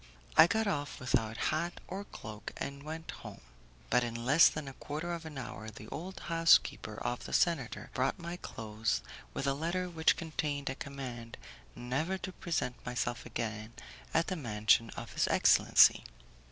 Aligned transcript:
I 0.35 0.47
got 0.47 0.65
off 0.65 0.99
without 0.99 1.37
hat 1.37 1.79
or 1.87 2.05
cloak, 2.05 2.53
and 2.57 2.81
went 2.81 3.11
home; 3.11 3.41
but 3.91 4.03
in 4.03 4.25
less 4.25 4.49
than 4.49 4.67
a 4.67 4.73
quarter 4.73 5.13
of 5.13 5.25
an 5.27 5.37
hour 5.37 5.69
the 5.69 5.87
old 5.89 6.21
housekeeper 6.21 6.95
of 6.95 7.25
the 7.25 7.33
senator 7.33 7.91
brought 7.93 8.17
my 8.17 8.37
clothes 8.37 9.03
with 9.35 9.45
a 9.45 9.53
letter 9.53 9.87
which 9.91 10.17
contained 10.17 10.71
a 10.71 10.75
command 10.75 11.37
never 11.75 12.17
to 12.17 12.31
present 12.33 12.83
myself 12.83 13.27
again 13.27 13.73
at 14.11 14.25
the 14.25 14.35
mansion 14.35 14.89
of 14.97 15.13
his 15.13 15.27
excellency. 15.27 16.03